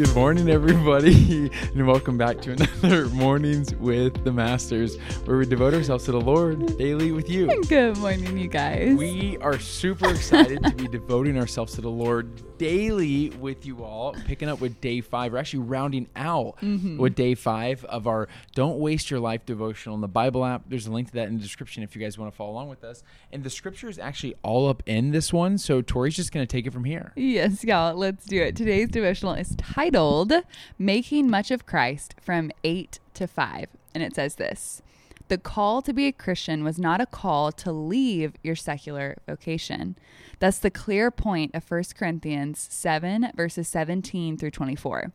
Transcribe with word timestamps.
Good 0.00 0.14
morning, 0.14 0.48
everybody, 0.48 1.50
and 1.74 1.86
welcome 1.86 2.16
back 2.16 2.40
to 2.40 2.52
another 2.52 3.06
Mornings 3.10 3.74
with 3.74 4.24
the 4.24 4.32
Masters, 4.32 4.96
where 5.26 5.36
we 5.36 5.44
devote 5.44 5.74
ourselves 5.74 6.06
to 6.06 6.12
the 6.12 6.20
Lord 6.22 6.78
daily 6.78 7.12
with 7.12 7.28
you. 7.28 7.62
Good 7.64 7.98
morning, 7.98 8.38
you 8.38 8.48
guys. 8.48 8.96
We 8.96 9.36
are 9.42 9.58
super 9.58 10.08
excited 10.08 10.64
to 10.64 10.70
be 10.74 10.88
devoting 10.88 11.36
ourselves 11.36 11.74
to 11.74 11.82
the 11.82 11.90
Lord 11.90 12.32
daily 12.60 13.30
with 13.40 13.64
you 13.64 13.82
all, 13.82 14.14
picking 14.26 14.46
up 14.46 14.60
with 14.60 14.78
day 14.82 15.00
five. 15.00 15.32
We're 15.32 15.38
actually 15.38 15.60
rounding 15.60 16.08
out 16.14 16.58
Mm-hmm. 16.60 16.98
with 16.98 17.14
day 17.14 17.34
five 17.34 17.84
of 17.86 18.06
our 18.06 18.28
Don't 18.54 18.78
Waste 18.78 19.10
Your 19.10 19.18
Life 19.18 19.46
devotional 19.46 19.94
in 19.94 20.02
the 20.02 20.08
Bible 20.08 20.44
app. 20.44 20.62
There's 20.68 20.86
a 20.86 20.92
link 20.92 21.08
to 21.08 21.14
that 21.14 21.28
in 21.28 21.36
the 21.36 21.42
description 21.42 21.82
if 21.82 21.96
you 21.96 22.02
guys 22.02 22.18
want 22.18 22.30
to 22.30 22.36
follow 22.36 22.50
along 22.52 22.68
with 22.68 22.84
us. 22.84 23.02
And 23.32 23.42
the 23.44 23.48
scripture 23.50 23.88
is 23.88 23.98
actually 23.98 24.34
all 24.42 24.68
up 24.68 24.82
in 24.84 25.10
this 25.10 25.32
one, 25.32 25.56
so 25.56 25.80
Tori's 25.80 26.16
just 26.16 26.32
going 26.32 26.46
to 26.46 26.50
take 26.50 26.66
it 26.66 26.72
from 26.72 26.84
here. 26.84 27.12
yes, 27.16 27.64
y'all, 27.64 27.94
let's 27.94 28.26
do 28.26 28.42
it. 28.42 28.56
Today's 28.56 28.90
devotional 28.90 29.32
is 29.34 29.56
titled 29.56 30.32
Making 30.78 31.30
Much 31.30 31.50
of 31.50 31.64
Christ 31.64 32.14
from 32.20 32.50
8 32.62 32.98
to 33.14 33.26
5. 33.26 33.68
And 33.94 34.02
it 34.02 34.14
says 34.14 34.34
this 34.34 34.82
The 35.30 35.38
call 35.38 35.80
to 35.82 35.92
be 35.92 36.08
a 36.08 36.12
Christian 36.12 36.64
was 36.64 36.76
not 36.76 37.00
a 37.00 37.06
call 37.06 37.52
to 37.52 37.70
leave 37.70 38.32
your 38.42 38.56
secular 38.56 39.16
vocation. 39.28 39.94
That's 40.40 40.58
the 40.58 40.72
clear 40.72 41.12
point 41.12 41.54
of 41.54 41.70
1 41.70 41.84
Corinthians 41.96 42.66
7, 42.68 43.30
verses 43.36 43.68
17 43.68 44.36
through 44.36 44.50
24. 44.50 45.12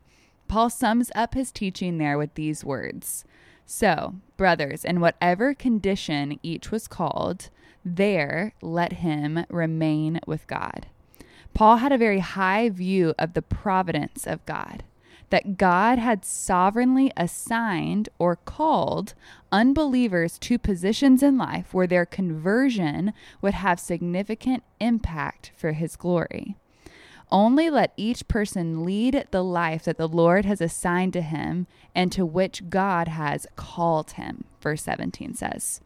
Paul 0.48 0.70
sums 0.70 1.10
up 1.14 1.34
his 1.34 1.52
teaching 1.52 1.98
there 1.98 2.16
with 2.16 2.32
these 2.32 2.64
words 2.64 3.26
So, 3.66 4.14
brothers, 4.38 4.86
in 4.86 5.00
whatever 5.00 5.52
condition 5.52 6.40
each 6.42 6.70
was 6.70 6.88
called, 6.88 7.50
there 7.84 8.54
let 8.62 8.94
him 8.94 9.44
remain 9.50 10.20
with 10.26 10.46
God. 10.46 10.86
Paul 11.52 11.76
had 11.76 11.92
a 11.92 11.98
very 11.98 12.20
high 12.20 12.70
view 12.70 13.12
of 13.18 13.34
the 13.34 13.42
providence 13.42 14.26
of 14.26 14.46
God, 14.46 14.82
that 15.30 15.56
God 15.56 15.98
had 15.98 16.24
sovereignly 16.24 17.12
assigned 17.16 18.08
or 18.18 18.36
called 18.36 19.14
unbelievers 19.50 20.38
to 20.40 20.58
positions 20.58 21.22
in 21.22 21.36
life 21.36 21.74
where 21.74 21.86
their 21.86 22.06
conversion 22.06 23.12
would 23.40 23.54
have 23.54 23.80
significant 23.80 24.62
impact 24.80 25.52
for 25.56 25.72
his 25.72 25.96
glory. 25.96 26.56
Only 27.30 27.70
let 27.70 27.92
each 27.96 28.28
person 28.28 28.84
lead 28.84 29.26
the 29.32 29.42
life 29.42 29.84
that 29.84 29.98
the 29.98 30.08
Lord 30.08 30.44
has 30.44 30.60
assigned 30.60 31.12
to 31.14 31.22
him 31.22 31.66
and 31.94 32.12
to 32.12 32.24
which 32.24 32.70
God 32.70 33.08
has 33.08 33.48
called 33.56 34.12
him, 34.12 34.44
verse 34.60 34.82
17 34.82 35.34
says. 35.34 35.80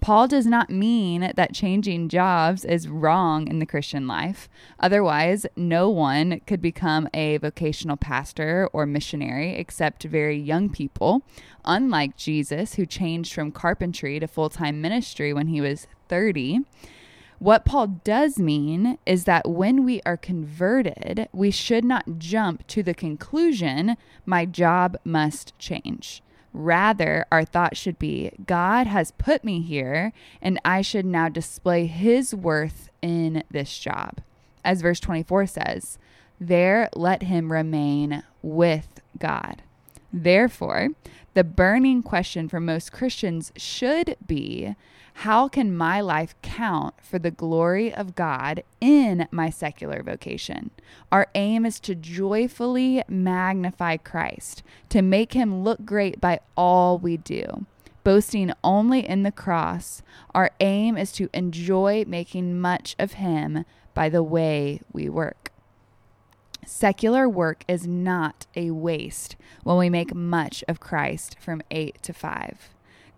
Paul 0.00 0.28
does 0.28 0.46
not 0.46 0.70
mean 0.70 1.32
that 1.34 1.54
changing 1.54 2.08
jobs 2.08 2.64
is 2.64 2.88
wrong 2.88 3.48
in 3.48 3.58
the 3.58 3.66
Christian 3.66 4.06
life. 4.06 4.48
Otherwise, 4.78 5.46
no 5.56 5.88
one 5.88 6.40
could 6.46 6.60
become 6.60 7.08
a 7.14 7.38
vocational 7.38 7.96
pastor 7.96 8.68
or 8.72 8.86
missionary 8.86 9.54
except 9.54 10.04
very 10.04 10.38
young 10.38 10.68
people, 10.68 11.22
unlike 11.64 12.16
Jesus, 12.16 12.74
who 12.74 12.86
changed 12.86 13.32
from 13.32 13.52
carpentry 13.52 14.20
to 14.20 14.26
full 14.26 14.50
time 14.50 14.80
ministry 14.80 15.32
when 15.32 15.48
he 15.48 15.60
was 15.60 15.86
30. 16.08 16.60
What 17.38 17.64
Paul 17.64 17.88
does 18.04 18.38
mean 18.38 18.98
is 19.04 19.24
that 19.24 19.48
when 19.48 19.84
we 19.84 20.00
are 20.06 20.16
converted, 20.16 21.28
we 21.32 21.50
should 21.50 21.84
not 21.84 22.18
jump 22.18 22.66
to 22.68 22.82
the 22.82 22.94
conclusion, 22.94 23.96
my 24.24 24.46
job 24.46 24.96
must 25.04 25.58
change. 25.58 26.22
Rather, 26.54 27.26
our 27.32 27.44
thought 27.44 27.76
should 27.76 27.98
be, 27.98 28.30
God 28.46 28.86
has 28.86 29.10
put 29.10 29.42
me 29.42 29.60
here, 29.60 30.12
and 30.40 30.60
I 30.64 30.82
should 30.82 31.04
now 31.04 31.28
display 31.28 31.86
his 31.86 32.32
worth 32.32 32.90
in 33.02 33.42
this 33.50 33.76
job. 33.76 34.20
As 34.64 34.80
verse 34.80 35.00
24 35.00 35.46
says, 35.46 35.98
there 36.40 36.88
let 36.94 37.24
him 37.24 37.50
remain 37.50 38.22
with 38.40 39.00
God. 39.18 39.62
Therefore, 40.16 40.90
the 41.34 41.42
burning 41.42 42.00
question 42.00 42.48
for 42.48 42.60
most 42.60 42.92
Christians 42.92 43.52
should 43.56 44.16
be 44.24 44.76
how 45.18 45.48
can 45.48 45.76
my 45.76 46.00
life 46.00 46.36
count 46.40 46.94
for 47.02 47.18
the 47.18 47.32
glory 47.32 47.92
of 47.92 48.14
God 48.14 48.62
in 48.80 49.26
my 49.32 49.50
secular 49.50 50.04
vocation? 50.04 50.70
Our 51.10 51.26
aim 51.34 51.66
is 51.66 51.80
to 51.80 51.96
joyfully 51.96 53.02
magnify 53.08 53.96
Christ, 53.96 54.62
to 54.90 55.02
make 55.02 55.32
him 55.32 55.64
look 55.64 55.84
great 55.84 56.20
by 56.20 56.38
all 56.56 56.96
we 56.96 57.16
do. 57.16 57.66
Boasting 58.04 58.52
only 58.62 59.08
in 59.08 59.24
the 59.24 59.32
cross, 59.32 60.00
our 60.32 60.52
aim 60.60 60.96
is 60.96 61.10
to 61.12 61.28
enjoy 61.34 62.04
making 62.06 62.60
much 62.60 62.94
of 63.00 63.14
him 63.14 63.64
by 63.94 64.08
the 64.08 64.22
way 64.22 64.80
we 64.92 65.08
work. 65.08 65.43
Secular 66.66 67.28
work 67.28 67.64
is 67.68 67.86
not 67.86 68.46
a 68.56 68.70
waste 68.70 69.36
when 69.62 69.76
we 69.76 69.90
make 69.90 70.14
much 70.14 70.64
of 70.68 70.80
Christ 70.80 71.36
from 71.40 71.62
8 71.70 72.02
to 72.02 72.12
5. 72.12 72.70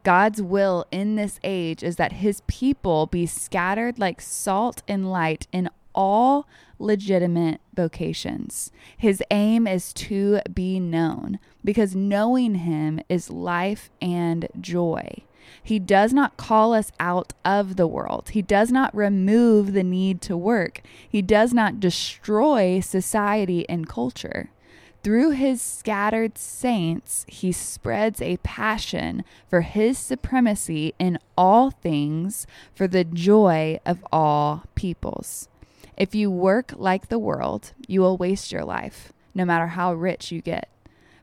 God's 0.03 0.41
will 0.41 0.87
in 0.93 1.17
this 1.17 1.41
age 1.43 1.83
is 1.83 1.97
that 1.97 2.13
his 2.13 2.43
people 2.47 3.07
be 3.07 3.27
scattered 3.27 3.99
like 3.99 4.21
salt 4.21 4.83
and 4.87 5.11
light 5.11 5.49
in 5.51 5.69
all 5.97 6.47
legitimate 6.79 7.61
vocations. 7.75 8.71
His 8.97 9.23
aim 9.31 9.67
is 9.67 9.93
to 9.95 10.41
be 10.53 10.79
known 10.79 11.41
because 11.65 11.97
knowing 11.97 12.57
him 12.57 13.01
is 13.09 13.31
life 13.31 13.91
and 14.01 14.47
joy. 14.61 15.25
He 15.63 15.79
does 15.79 16.13
not 16.13 16.37
call 16.37 16.75
us 16.75 16.93
out 17.01 17.33
of 17.45 17.77
the 17.77 17.87
world. 17.87 18.31
He 18.31 18.43
does 18.43 18.71
not 18.71 18.95
remove 18.95 19.73
the 19.73 19.85
need 19.85 20.21
to 20.23 20.37
work. 20.37 20.83
He 21.09 21.23
does 21.23 21.53
not 21.53 21.81
destroy 21.81 22.81
society 22.81 23.69
and 23.69 23.89
culture. 23.89 24.51
Through 25.03 25.31
his 25.31 25.63
scattered 25.63 26.37
saints, 26.37 27.25
he 27.29 27.53
spreads 27.53 28.21
a 28.21 28.39
passion 28.39 29.25
for 29.49 29.61
his 29.61 29.99
supremacy 29.99 30.95
in 30.99 31.19
all 31.39 31.71
things 31.71 32.45
for 32.75 32.89
the 32.89 33.05
joy 33.05 33.79
of 33.87 34.05
all 34.11 34.65
peoples. 34.75 35.49
If 35.97 36.15
you 36.15 36.31
work 36.31 36.73
like 36.77 37.09
the 37.09 37.21
world, 37.21 37.73
you 37.87 38.01
will 38.01 38.17
waste 38.17 38.51
your 38.51 38.65
life, 38.65 39.13
no 39.33 39.45
matter 39.45 39.69
how 39.69 39.95
rich 39.95 40.33
you 40.33 40.43
get. 40.43 40.69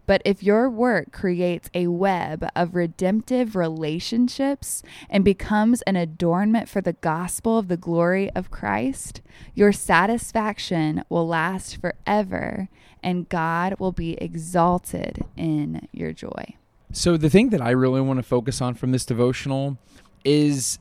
But 0.05 0.21
if 0.25 0.43
your 0.43 0.69
work 0.69 1.11
creates 1.11 1.69
a 1.73 1.87
web 1.87 2.47
of 2.55 2.75
redemptive 2.75 3.55
relationships 3.55 4.83
and 5.09 5.23
becomes 5.23 5.81
an 5.83 5.95
adornment 5.95 6.67
for 6.67 6.81
the 6.81 6.93
gospel 6.93 7.57
of 7.57 7.69
the 7.69 7.77
glory 7.77 8.29
of 8.31 8.51
Christ, 8.51 9.21
your 9.53 9.71
satisfaction 9.71 11.03
will 11.09 11.27
last 11.27 11.77
forever 11.77 12.69
and 13.01 13.29
God 13.29 13.79
will 13.79 13.91
be 13.91 14.13
exalted 14.21 15.25
in 15.35 15.87
your 15.91 16.13
joy. 16.13 16.55
So 16.91 17.17
the 17.17 17.29
thing 17.29 17.49
that 17.49 17.61
I 17.61 17.71
really 17.71 18.01
want 18.01 18.19
to 18.19 18.23
focus 18.23 18.61
on 18.61 18.75
from 18.75 18.91
this 18.91 19.05
devotional 19.05 19.77
is 20.23 20.79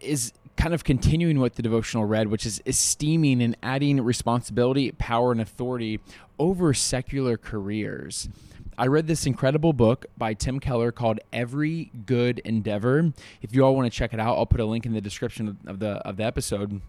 is 0.00 0.32
kind 0.56 0.74
of 0.74 0.84
continuing 0.84 1.40
what 1.40 1.54
the 1.54 1.62
devotional 1.62 2.04
read, 2.04 2.28
which 2.28 2.44
is 2.44 2.60
esteeming 2.66 3.42
and 3.42 3.56
adding 3.62 4.00
responsibility, 4.00 4.90
power, 4.92 5.32
and 5.32 5.40
authority 5.40 6.00
over 6.38 6.74
secular 6.74 7.36
careers. 7.36 8.28
I 8.78 8.86
read 8.86 9.06
this 9.06 9.26
incredible 9.26 9.72
book 9.72 10.06
by 10.16 10.34
Tim 10.34 10.58
Keller 10.58 10.92
called 10.92 11.20
Every 11.32 11.90
Good 12.06 12.38
Endeavor. 12.40 13.12
If 13.42 13.54
you 13.54 13.64
all 13.64 13.76
want 13.76 13.92
to 13.92 13.96
check 13.96 14.14
it 14.14 14.20
out, 14.20 14.36
I'll 14.38 14.46
put 14.46 14.60
a 14.60 14.64
link 14.64 14.86
in 14.86 14.94
the 14.94 15.00
description 15.00 15.58
of 15.66 15.78
the 15.78 15.90
of 16.06 16.16
the 16.16 16.24
episode. 16.24 16.80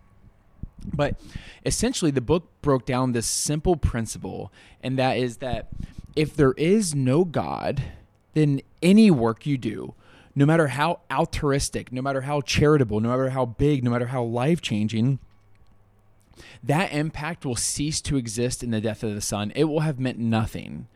But 0.86 1.20
essentially, 1.66 2.12
the 2.12 2.22
book 2.22 2.50
broke 2.62 2.86
down 2.86 3.12
this 3.12 3.28
simple 3.28 3.76
principle, 3.76 4.52
and 4.82 4.98
that 4.98 5.18
is 5.18 5.38
that 5.38 5.68
if 6.16 6.36
there 6.36 6.54
is 6.54 6.96
no 6.96 7.26
God, 7.26 7.84
then 8.34 8.62
any 8.82 9.12
work 9.12 9.46
you 9.46 9.58
do, 9.58 9.94
no 10.36 10.46
matter 10.46 10.68
how 10.70 11.02
altruistic, 11.12 11.92
no 11.92 12.02
matter 12.02 12.22
how 12.22 12.42
charitable, 12.42 13.00
no 13.00 13.10
matter 13.10 13.30
how 13.30 13.46
big, 13.46 13.84
no 13.84 13.92
matter 13.92 14.08
how 14.08 14.24
life 14.24 14.62
changing, 14.62 15.20
that 16.64 16.92
impact 16.92 17.46
will 17.46 17.56
cease 17.56 18.02
to 18.02 18.18
exist 18.18 18.64
in 18.64 18.72
the 18.72 18.82
death 18.82 19.04
of 19.04 19.14
the 19.14 19.22
sun. 19.22 19.52
It 19.56 19.66
will 19.66 19.82
have 19.82 20.00
meant 20.00 20.18
nothing. 20.18 20.88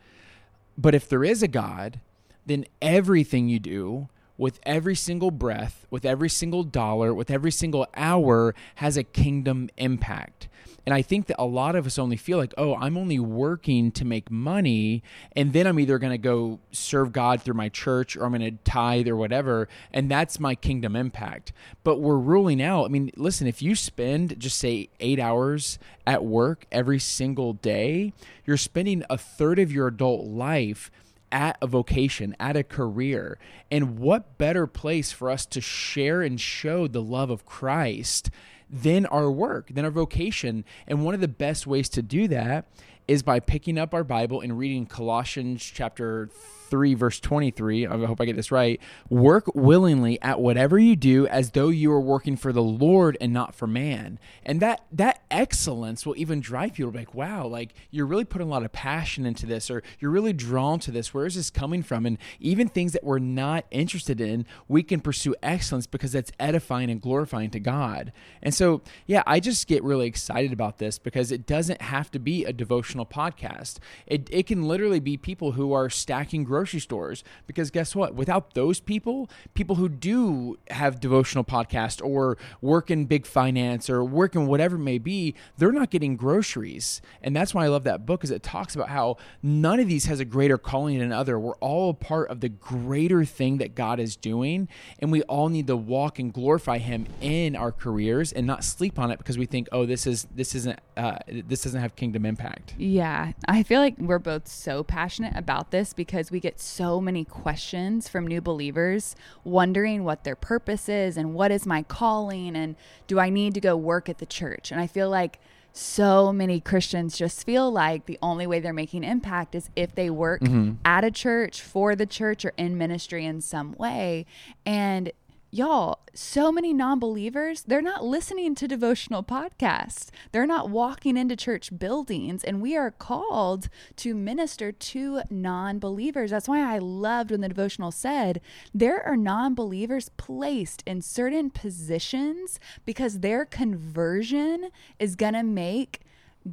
But 0.77 0.93
if 0.93 1.09
there 1.09 1.23
is 1.23 1.41
a 1.41 1.47
God, 1.47 1.99
then 2.45 2.65
everything 2.81 3.49
you 3.49 3.59
do, 3.59 4.09
with 4.37 4.59
every 4.63 4.95
single 4.95 5.31
breath, 5.31 5.85
with 5.89 6.05
every 6.05 6.29
single 6.29 6.63
dollar, 6.63 7.13
with 7.13 7.31
every 7.31 7.51
single 7.51 7.87
hour, 7.95 8.53
has 8.75 8.95
a 8.95 9.03
kingdom 9.03 9.69
impact. 9.77 10.47
And 10.87 10.93
I 10.93 11.01
think 11.01 11.25
that 11.25 11.35
a 11.37 11.43
lot 11.43 11.75
of 11.75 11.85
us 11.85 11.99
only 11.99 12.15
feel 12.15 12.37
like, 12.37 12.53
oh, 12.57 12.73
I'm 12.73 12.97
only 12.97 13.19
working 13.19 13.91
to 13.91 14.05
make 14.05 14.31
money, 14.31 15.03
and 15.35 15.51
then 15.51 15.67
I'm 15.67 15.81
either 15.81 15.99
going 15.99 16.13
to 16.13 16.17
go 16.17 16.61
serve 16.71 17.11
God 17.11 17.41
through 17.41 17.55
my 17.55 17.67
church 17.67 18.15
or 18.15 18.23
I'm 18.23 18.31
going 18.31 18.39
to 18.39 18.63
tithe 18.63 19.09
or 19.09 19.17
whatever, 19.17 19.67
and 19.91 20.09
that's 20.09 20.39
my 20.39 20.55
kingdom 20.55 20.95
impact. 20.95 21.51
But 21.83 21.99
we're 21.99 22.15
ruling 22.15 22.61
out, 22.61 22.85
I 22.85 22.87
mean, 22.87 23.11
listen, 23.17 23.47
if 23.47 23.61
you 23.61 23.75
spend 23.75 24.39
just 24.39 24.59
say 24.59 24.87
eight 25.01 25.19
hours 25.19 25.77
at 26.05 26.23
work 26.23 26.65
every 26.71 26.99
single 26.99 27.51
day, 27.51 28.13
you're 28.45 28.55
spending 28.55 29.03
a 29.09 29.17
third 29.17 29.59
of 29.59 29.73
your 29.73 29.87
adult 29.87 30.23
life 30.25 30.89
at 31.33 31.57
a 31.61 31.67
vocation, 31.67 32.33
at 32.39 32.55
a 32.55 32.63
career. 32.63 33.37
And 33.69 33.99
what 33.99 34.37
better 34.37 34.65
place 34.65 35.11
for 35.11 35.29
us 35.29 35.45
to 35.47 35.59
share 35.59 36.21
and 36.21 36.39
show 36.39 36.87
the 36.87 37.01
love 37.01 37.29
of 37.29 37.45
Christ 37.45 38.29
than 38.69 39.05
our 39.07 39.31
work, 39.31 39.69
then 39.71 39.85
our 39.85 39.91
vocation? 39.91 40.65
And 40.87 41.03
one 41.05 41.13
of 41.13 41.21
the 41.21 41.27
best 41.27 41.67
ways 41.67 41.89
to 41.89 42.01
do 42.01 42.27
that 42.27 42.67
is 43.07 43.23
by 43.23 43.39
picking 43.39 43.77
up 43.77 43.93
our 43.93 44.03
Bible 44.03 44.41
and 44.41 44.57
reading 44.57 44.85
Colossians 44.85 45.63
chapter 45.63 46.29
3 46.33 46.56
verse 46.71 47.19
23 47.19 47.87
i 47.87 48.05
hope 48.05 48.21
i 48.21 48.25
get 48.25 48.35
this 48.35 48.51
right 48.51 48.79
work 49.09 49.45
willingly 49.55 50.21
at 50.21 50.39
whatever 50.39 50.77
you 50.77 50.95
do 50.95 51.27
as 51.27 51.51
though 51.51 51.69
you 51.69 51.91
are 51.91 52.01
working 52.01 52.35
for 52.35 52.51
the 52.51 52.61
lord 52.61 53.17
and 53.19 53.33
not 53.33 53.53
for 53.55 53.67
man. 53.67 54.19
And 54.43 54.59
that 54.61 54.85
that 54.91 55.21
excellence 55.29 56.05
will 56.05 56.17
even 56.17 56.39
drive 56.39 56.73
people 56.73 56.91
to 56.91 56.97
be 56.97 56.99
like 56.99 57.13
wow 57.13 57.45
like 57.45 57.73
you're 57.91 58.05
really 58.05 58.25
putting 58.25 58.47
a 58.47 58.49
lot 58.49 58.63
of 58.63 58.71
passion 58.71 59.25
into 59.25 59.45
this 59.45 59.69
or 59.69 59.83
you're 59.99 60.11
really 60.11 60.33
drawn 60.33 60.79
to 60.79 60.91
this. 60.91 61.13
Where 61.13 61.25
is 61.25 61.35
this 61.35 61.49
coming 61.49 61.83
from? 61.83 62.05
And 62.05 62.17
even 62.39 62.67
things 62.67 62.93
that 62.93 63.03
we're 63.03 63.19
not 63.19 63.65
interested 63.71 64.21
in 64.21 64.45
we 64.67 64.83
can 64.83 65.01
pursue 65.01 65.35
excellence 65.43 65.87
because 65.87 66.11
that's 66.11 66.31
edifying 66.39 66.89
and 66.89 67.01
glorifying 67.01 67.49
to 67.51 67.59
god. 67.59 68.11
And 68.41 68.53
so 68.53 68.81
yeah 69.05 69.23
i 69.25 69.39
just 69.39 69.67
get 69.67 69.83
really 69.83 70.07
excited 70.07 70.53
about 70.53 70.77
this 70.77 70.99
because 70.99 71.31
it 71.31 71.45
doesn't 71.45 71.81
have 71.81 72.11
to 72.11 72.19
be 72.19 72.45
a 72.45 72.53
devotional 72.53 73.05
podcast. 73.05 73.79
It, 74.05 74.27
it 74.31 74.47
can 74.47 74.63
literally 74.63 74.99
be 74.99 75.17
people 75.17 75.53
who 75.53 75.73
are 75.73 75.89
stacking 75.89 76.43
grocery 76.57 76.79
stores 76.79 77.23
because 77.45 77.69
guess 77.69 77.95
what? 77.95 78.15
Without 78.15 78.55
those 78.55 78.79
people, 78.79 79.29
people 79.53 79.75
who 79.75 79.87
do 79.87 80.57
have 80.71 80.99
devotional 80.99 81.43
podcast 81.43 82.03
or 82.03 82.35
work 82.61 82.89
in 82.89 83.05
big 83.05 83.27
finance 83.27 83.91
or 83.91 84.03
work 84.03 84.33
in 84.33 84.47
whatever 84.47 84.75
it 84.75 84.79
may 84.79 84.97
be, 84.97 85.35
they're 85.57 85.71
not 85.71 85.91
getting 85.91 86.15
groceries. 86.15 86.99
And 87.21 87.35
that's 87.35 87.53
why 87.53 87.65
I 87.65 87.67
love 87.67 87.83
that 87.83 88.07
book 88.07 88.23
is 88.23 88.31
it 88.31 88.41
talks 88.41 88.73
about 88.73 88.89
how 88.89 89.17
none 89.43 89.79
of 89.79 89.87
these 89.87 90.05
has 90.05 90.19
a 90.19 90.25
greater 90.25 90.57
calling 90.57 90.97
than 90.97 91.05
another. 91.05 91.39
We're 91.39 91.55
all 91.57 91.91
a 91.91 91.93
part 91.93 92.29
of 92.29 92.39
the 92.39 92.49
greater 92.49 93.23
thing 93.23 93.59
that 93.59 93.75
God 93.75 93.99
is 93.99 94.15
doing, 94.15 94.67
and 94.97 95.11
we 95.11 95.21
all 95.23 95.49
need 95.49 95.67
to 95.67 95.77
walk 95.77 96.17
and 96.17 96.33
glorify 96.33 96.79
Him 96.79 97.05
in 97.21 97.55
our 97.55 97.71
careers 97.71 98.31
and 98.31 98.47
not 98.47 98.63
sleep 98.63 98.97
on 98.97 99.11
it 99.11 99.19
because 99.19 99.37
we 99.37 99.45
think, 99.45 99.67
oh, 99.71 99.85
this 99.85 100.07
is 100.07 100.27
this 100.33 100.55
isn't 100.55 100.79
uh, 100.95 101.19
this 101.27 101.61
doesn't 101.61 101.81
have 101.81 101.95
kingdom 101.95 102.25
impact. 102.25 102.73
Yeah, 102.77 103.33
I 103.47 103.61
feel 103.61 103.79
like 103.79 103.95
we're 103.99 104.17
both 104.17 104.47
so 104.47 104.83
passionate 104.83 105.35
about 105.35 105.71
this 105.71 105.93
because 105.93 106.31
we 106.31 106.39
get 106.39 106.46
get 106.47 106.61
so 106.61 107.01
many 107.01 107.25
questions 107.25 108.07
from 108.07 108.25
new 108.25 108.39
believers 108.39 109.17
wondering 109.43 110.05
what 110.05 110.23
their 110.23 110.35
purpose 110.35 110.87
is 110.87 111.17
and 111.17 111.33
what 111.33 111.51
is 111.51 111.65
my 111.65 111.83
calling 111.83 112.55
and 112.55 112.77
do 113.05 113.19
I 113.19 113.29
need 113.29 113.53
to 113.55 113.59
go 113.59 113.75
work 113.75 114.07
at 114.07 114.19
the 114.19 114.25
church? 114.25 114.71
And 114.71 114.79
I 114.79 114.87
feel 114.87 115.09
like 115.09 115.41
so 115.73 116.31
many 116.31 116.61
Christians 116.61 117.17
just 117.17 117.45
feel 117.45 117.69
like 117.69 118.05
the 118.05 118.17
only 118.21 118.47
way 118.47 118.61
they're 118.61 118.71
making 118.71 119.03
impact 119.03 119.55
is 119.55 119.69
if 119.75 119.93
they 119.93 120.09
work 120.09 120.41
mm-hmm. 120.41 120.75
at 120.85 121.03
a 121.03 121.11
church, 121.11 121.61
for 121.61 121.97
the 121.97 122.05
church, 122.05 122.45
or 122.45 122.53
in 122.55 122.77
ministry 122.77 123.25
in 123.25 123.41
some 123.41 123.73
way. 123.73 124.25
And 124.65 125.11
y'all, 125.57 125.99
so 126.13 126.51
many 126.51 126.71
non 126.71 126.99
believers, 126.99 127.63
they're 127.63 127.81
not 127.81 128.03
listening 128.03 128.53
to 128.55 128.67
devotional 128.67 129.23
podcasts. 129.23 130.09
They're 130.31 130.45
not 130.45 130.69
walking 130.69 131.17
into 131.17 131.35
church 131.35 131.77
buildings. 131.77 132.43
And 132.43 132.61
we 132.61 132.77
are 132.77 132.91
called 132.91 133.67
to 133.97 134.13
minister 134.13 134.71
to 134.71 135.21
non 135.29 135.79
believers. 135.79 136.31
That's 136.31 136.47
why 136.47 136.61
I 136.61 136.77
loved 136.77 137.31
when 137.31 137.41
the 137.41 137.49
devotional 137.49 137.91
said 137.91 138.39
there 138.73 139.03
are 139.05 139.17
non 139.17 139.55
believers 139.55 140.09
placed 140.17 140.83
in 140.85 141.01
certain 141.01 141.49
positions 141.49 142.59
because 142.85 143.19
their 143.19 143.43
conversion 143.43 144.69
is 144.99 145.15
going 145.15 145.33
to 145.33 145.43
make 145.43 146.01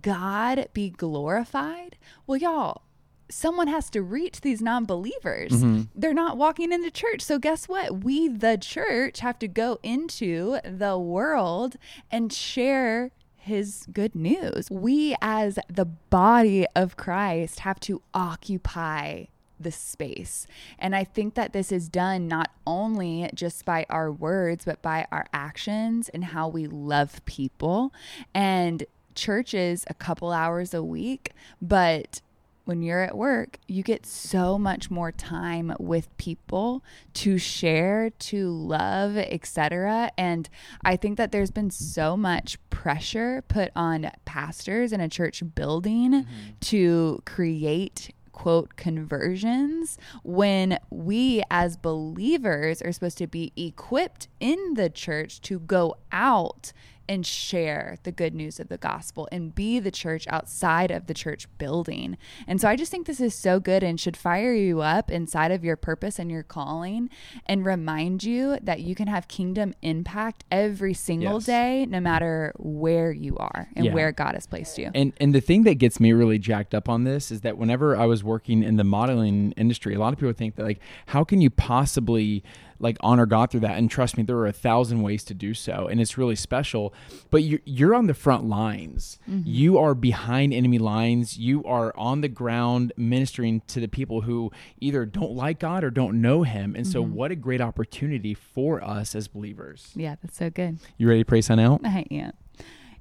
God 0.00 0.68
be 0.72 0.90
glorified. 0.90 1.96
Well, 2.26 2.38
y'all, 2.38 2.82
someone 3.28 3.68
has 3.68 3.90
to 3.90 4.02
reach 4.02 4.40
these 4.40 4.60
non 4.60 4.84
believers. 4.84 5.52
Mm-hmm. 5.52 5.82
They're 5.94 6.14
not 6.14 6.36
walking 6.36 6.72
into 6.72 6.90
church. 6.90 7.22
So, 7.22 7.38
guess 7.38 7.68
what? 7.68 8.04
We, 8.04 8.28
the 8.28 8.58
church, 8.58 9.20
have 9.20 9.38
to 9.40 9.48
go 9.48 9.78
into 9.82 10.58
the 10.64 10.98
world 10.98 11.76
and 12.10 12.32
share 12.32 13.10
his 13.36 13.86
good 13.92 14.14
news. 14.14 14.68
We, 14.70 15.16
as 15.20 15.58
the 15.68 15.84
body 15.84 16.66
of 16.74 16.96
Christ, 16.96 17.60
have 17.60 17.78
to 17.80 18.02
occupy 18.12 19.24
the 19.60 19.70
space. 19.70 20.46
And 20.78 20.96
I 20.96 21.04
think 21.04 21.34
that 21.34 21.52
this 21.52 21.70
is 21.70 21.88
done 21.88 22.26
not 22.26 22.50
only 22.66 23.30
just 23.34 23.64
by 23.64 23.86
our 23.88 24.10
words, 24.10 24.64
but 24.64 24.82
by 24.82 25.06
our 25.12 25.26
actions 25.32 26.08
and 26.08 26.24
how 26.24 26.48
we 26.48 26.66
love 26.66 27.24
people. 27.24 27.92
And 28.34 28.84
churches 29.14 29.84
a 29.88 29.94
couple 29.94 30.32
hours 30.32 30.74
a 30.74 30.82
week, 30.82 31.32
but 31.62 32.20
when 32.64 32.82
you're 32.82 33.00
at 33.00 33.16
work, 33.16 33.58
you 33.68 33.82
get 33.82 34.06
so 34.06 34.58
much 34.58 34.90
more 34.90 35.12
time 35.12 35.74
with 35.78 36.14
people 36.16 36.82
to 37.14 37.38
share, 37.38 38.10
to 38.10 38.50
love, 38.50 39.16
etc. 39.16 40.10
And 40.16 40.48
I 40.84 40.96
think 40.96 41.18
that 41.18 41.32
there's 41.32 41.50
been 41.50 41.70
so 41.70 42.16
much 42.16 42.58
pressure 42.70 43.44
put 43.48 43.70
on 43.76 44.10
pastors 44.24 44.92
in 44.92 45.00
a 45.00 45.08
church 45.08 45.42
building 45.54 46.12
mm-hmm. 46.12 46.50
to 46.60 47.22
create 47.26 48.12
quote 48.34 48.74
conversions 48.76 49.96
when 50.24 50.76
we 50.90 51.42
as 51.50 51.76
believers 51.76 52.82
are 52.82 52.92
supposed 52.92 53.16
to 53.16 53.28
be 53.28 53.52
equipped 53.56 54.26
in 54.40 54.74
the 54.74 54.90
church 54.90 55.40
to 55.40 55.60
go 55.60 55.96
out 56.10 56.72
and 57.08 57.26
share 57.26 57.96
the 58.02 58.12
good 58.12 58.34
news 58.34 58.58
of 58.60 58.68
the 58.68 58.78
gospel 58.78 59.28
and 59.30 59.54
be 59.54 59.78
the 59.78 59.90
church 59.90 60.26
outside 60.28 60.90
of 60.90 61.06
the 61.06 61.14
church 61.14 61.46
building. 61.58 62.16
And 62.46 62.60
so 62.60 62.68
I 62.68 62.76
just 62.76 62.90
think 62.90 63.06
this 63.06 63.20
is 63.20 63.34
so 63.34 63.60
good 63.60 63.82
and 63.82 63.98
should 64.00 64.16
fire 64.16 64.52
you 64.52 64.80
up 64.80 65.10
inside 65.10 65.50
of 65.50 65.64
your 65.64 65.76
purpose 65.76 66.18
and 66.18 66.30
your 66.30 66.42
calling 66.42 67.10
and 67.46 67.64
remind 67.64 68.24
you 68.24 68.58
that 68.62 68.80
you 68.80 68.94
can 68.94 69.08
have 69.08 69.28
kingdom 69.28 69.74
impact 69.82 70.44
every 70.50 70.94
single 70.94 71.34
yes. 71.34 71.46
day, 71.46 71.86
no 71.86 72.00
matter 72.00 72.52
where 72.56 73.12
you 73.12 73.36
are 73.36 73.68
and 73.76 73.86
yeah. 73.86 73.94
where 73.94 74.12
God 74.12 74.34
has 74.34 74.46
placed 74.46 74.78
you. 74.78 74.90
And 74.94 75.12
and 75.18 75.34
the 75.34 75.40
thing 75.40 75.64
that 75.64 75.74
gets 75.74 76.00
me 76.00 76.12
really 76.12 76.38
jacked 76.38 76.74
up 76.74 76.88
on 76.88 77.04
this 77.04 77.30
is 77.30 77.42
that 77.42 77.58
whenever 77.58 77.96
I 77.96 78.06
was 78.06 78.24
working 78.24 78.62
in 78.62 78.76
the 78.76 78.84
modeling 78.84 79.52
industry, 79.56 79.94
a 79.94 79.98
lot 79.98 80.12
of 80.12 80.18
people 80.18 80.32
think 80.32 80.56
that 80.56 80.64
like, 80.64 80.80
how 81.06 81.24
can 81.24 81.40
you 81.40 81.50
possibly 81.50 82.42
like 82.78 82.96
honor 83.00 83.26
God 83.26 83.50
through 83.50 83.60
that. 83.60 83.78
And 83.78 83.90
trust 83.90 84.16
me, 84.16 84.22
there 84.22 84.36
are 84.36 84.46
a 84.46 84.52
thousand 84.52 85.02
ways 85.02 85.24
to 85.24 85.34
do 85.34 85.54
so, 85.54 85.86
and 85.86 86.00
it's 86.00 86.18
really 86.18 86.36
special. 86.36 86.94
But 87.30 87.42
you're 87.42 87.60
you're 87.64 87.94
on 87.94 88.06
the 88.06 88.14
front 88.14 88.44
lines. 88.44 89.18
Mm-hmm. 89.28 89.42
You 89.44 89.78
are 89.78 89.94
behind 89.94 90.52
enemy 90.52 90.78
lines. 90.78 91.38
You 91.38 91.64
are 91.64 91.96
on 91.96 92.20
the 92.20 92.28
ground 92.28 92.92
ministering 92.96 93.62
to 93.68 93.80
the 93.80 93.88
people 93.88 94.22
who 94.22 94.50
either 94.80 95.04
don't 95.06 95.32
like 95.32 95.58
God 95.58 95.84
or 95.84 95.90
don't 95.90 96.20
know 96.20 96.42
Him. 96.42 96.74
And 96.74 96.84
mm-hmm. 96.84 96.92
so, 96.92 97.02
what 97.02 97.30
a 97.30 97.36
great 97.36 97.60
opportunity 97.60 98.34
for 98.34 98.82
us 98.82 99.14
as 99.14 99.28
believers. 99.28 99.90
Yeah, 99.94 100.16
that's 100.22 100.36
so 100.36 100.50
good. 100.50 100.78
You 100.98 101.08
ready 101.08 101.20
to 101.20 101.24
pray 101.24 101.40
sign 101.40 101.58
out? 101.58 101.80
I 101.84 102.06
am. 102.10 102.32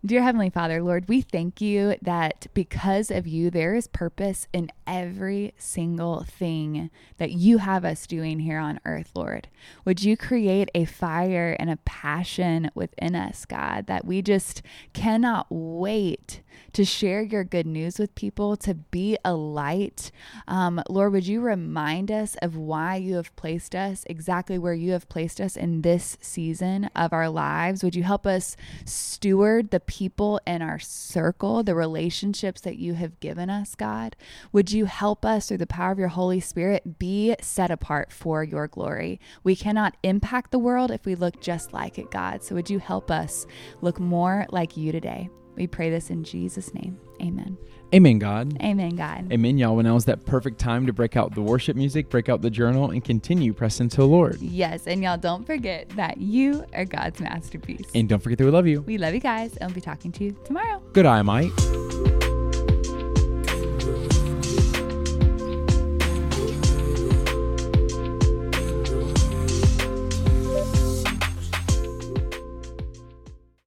Dear 0.05 0.21
Heavenly 0.21 0.49
Father, 0.49 0.83
Lord, 0.83 1.07
we 1.07 1.21
thank 1.21 1.61
you 1.61 1.95
that 2.01 2.47
because 2.53 3.09
of 3.09 3.25
you, 3.25 3.49
there 3.49 3.73
is 3.73 3.87
purpose 3.87 4.49
in 4.51 4.69
every 4.85 5.53
single 5.57 6.25
thing 6.25 6.89
that 7.19 7.31
you 7.31 7.59
have 7.59 7.85
us 7.85 8.05
doing 8.05 8.39
here 8.39 8.59
on 8.59 8.81
earth, 8.83 9.11
Lord. 9.15 9.47
Would 9.85 10.03
you 10.03 10.17
create 10.17 10.69
a 10.75 10.83
fire 10.83 11.55
and 11.57 11.69
a 11.69 11.77
passion 11.85 12.69
within 12.75 13.15
us, 13.15 13.45
God, 13.45 13.87
that 13.87 14.03
we 14.03 14.21
just 14.21 14.61
cannot 14.91 15.47
wait 15.49 16.41
to 16.73 16.83
share 16.83 17.21
your 17.21 17.45
good 17.45 17.65
news 17.65 17.97
with 17.97 18.13
people, 18.13 18.57
to 18.57 18.73
be 18.73 19.17
a 19.23 19.33
light? 19.33 20.11
Um, 20.49 20.83
Lord, 20.89 21.13
would 21.13 21.27
you 21.27 21.39
remind 21.39 22.11
us 22.11 22.35
of 22.41 22.57
why 22.57 22.97
you 22.97 23.15
have 23.15 23.33
placed 23.37 23.73
us 23.73 24.03
exactly 24.07 24.57
where 24.57 24.73
you 24.73 24.91
have 24.91 25.07
placed 25.07 25.39
us 25.39 25.55
in 25.55 25.81
this 25.81 26.17
season 26.19 26.89
of 26.93 27.13
our 27.13 27.29
lives? 27.29 27.85
Would 27.85 27.95
you 27.95 28.03
help 28.03 28.27
us 28.27 28.57
steward 28.85 29.71
the 29.71 29.79
people 29.93 30.39
in 30.47 30.63
our 30.63 30.79
circle, 30.79 31.61
the 31.61 31.75
relationships 31.75 32.61
that 32.61 32.77
you 32.77 32.95
have 32.95 33.19
given 33.19 33.47
us, 33.47 33.75
God? 33.75 34.15
Would 34.51 34.71
you 34.71 34.85
help 34.85 35.23
us 35.23 35.47
through 35.47 35.59
the 35.59 35.67
power 35.67 35.91
of 35.91 35.99
your 35.99 36.07
Holy 36.07 36.39
Spirit 36.39 36.97
be 36.97 37.35
set 37.41 37.69
apart 37.69 38.11
for 38.11 38.43
your 38.43 38.67
glory? 38.67 39.19
We 39.43 39.55
cannot 39.55 39.95
impact 40.01 40.49
the 40.49 40.57
world 40.57 40.89
if 40.89 41.05
we 41.05 41.13
look 41.13 41.39
just 41.41 41.73
like 41.73 41.99
it, 41.99 42.09
God. 42.09 42.41
So 42.41 42.55
would 42.55 42.71
you 42.71 42.79
help 42.79 43.11
us 43.11 43.45
look 43.81 43.99
more 43.99 44.47
like 44.49 44.75
you 44.75 44.91
today? 44.91 45.29
We 45.55 45.67
pray 45.67 45.91
this 45.91 46.09
in 46.09 46.23
Jesus' 46.23 46.73
name. 46.73 46.99
Amen. 47.21 47.55
Amen, 47.93 48.17
God. 48.17 48.57
Amen, 48.61 48.95
God. 48.95 49.31
Amen, 49.31 49.57
y'all. 49.57 49.75
Well, 49.75 49.83
now 49.83 49.95
is 49.95 50.05
that 50.05 50.25
perfect 50.25 50.59
time 50.59 50.87
to 50.87 50.93
break 50.93 51.15
out 51.15 51.35
the 51.35 51.41
worship 51.41 51.75
music, 51.75 52.09
break 52.09 52.27
out 52.27 52.41
the 52.41 52.49
journal, 52.49 52.89
and 52.89 53.03
continue 53.03 53.53
pressing 53.53 53.87
to 53.89 53.97
the 53.97 54.07
Lord. 54.07 54.41
Yes, 54.41 54.87
and 54.87 55.03
y'all 55.03 55.17
don't 55.17 55.45
forget 55.45 55.89
that 55.89 56.17
you 56.17 56.65
are 56.73 56.85
God's 56.85 57.21
masterpiece. 57.21 57.85
And 57.93 58.09
don't 58.09 58.19
forget 58.19 58.39
that 58.39 58.45
we 58.45 58.51
love 58.51 58.65
you. 58.65 58.81
We 58.81 58.97
love 58.97 59.13
you 59.13 59.19
guys, 59.19 59.55
and 59.57 59.69
we'll 59.69 59.75
be 59.75 59.81
talking 59.81 60.11
to 60.13 60.23
you 60.23 60.35
tomorrow. 60.43 60.81
Good 60.93 61.05
eye, 61.05 61.21
Mike. 61.21 61.51